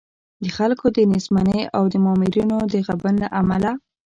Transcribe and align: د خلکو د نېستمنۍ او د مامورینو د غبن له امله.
د 0.43 0.45
خلکو 0.57 0.85
د 0.95 0.97
نېستمنۍ 1.11 1.61
او 1.77 1.83
د 1.93 1.95
مامورینو 2.05 2.57
د 2.71 2.73
غبن 2.87 3.15
له 3.23 3.27
امله. 3.41 3.71